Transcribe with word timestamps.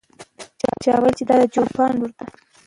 چا 0.83 0.93
وویل 0.97 1.13
چې 1.19 1.23
دا 1.29 1.35
د 1.41 1.43
چوپان 1.53 1.91
لور 1.99 2.11
ده. 2.17 2.23